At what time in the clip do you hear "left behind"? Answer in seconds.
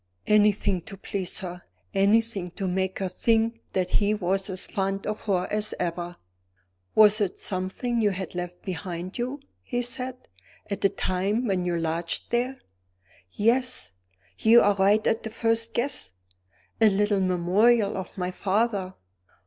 8.33-9.19